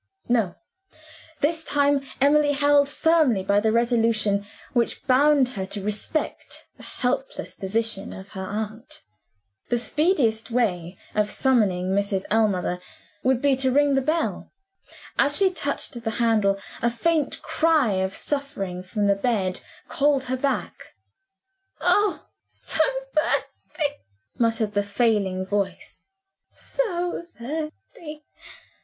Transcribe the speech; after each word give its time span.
No: 0.27 0.55
this 1.41 1.63
time 1.63 2.03
Emily 2.19 2.53
held 2.53 2.89
firmly 2.89 3.43
by 3.43 3.59
the 3.59 3.71
resolution 3.71 4.47
which 4.73 5.05
bound 5.05 5.49
her 5.49 5.65
to 5.67 5.83
respect 5.83 6.65
the 6.77 6.81
helpless 6.81 7.53
position 7.53 8.11
of 8.11 8.29
her 8.29 8.41
aunt. 8.47 9.03
The 9.69 9.77
speediest 9.77 10.49
way 10.49 10.97
of 11.13 11.29
summoning 11.29 11.91
Mrs. 11.91 12.23
Ellmother 12.31 12.81
would 13.21 13.43
be 13.43 13.55
to 13.57 13.69
ring 13.71 13.93
the 13.93 14.01
bell. 14.01 14.51
As 15.19 15.37
she 15.37 15.51
touched 15.51 15.93
the 16.03 16.09
handle 16.09 16.57
a 16.81 16.89
faint 16.89 17.39
cry 17.43 17.91
of 17.97 18.15
suffering 18.15 18.81
from 18.81 19.05
the 19.05 19.13
bed 19.13 19.61
called 19.87 20.23
her 20.23 20.35
back. 20.37 20.73
"Oh, 21.79 22.25
so 22.47 22.79
thirsty!" 23.15 23.97
murmured 24.39 24.73
the 24.73 24.81
failing 24.81 25.45
voice 25.45 26.05
"so 26.49 27.21
thirsty!" 27.21 28.25